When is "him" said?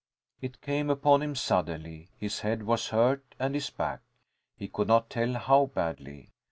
1.21-1.35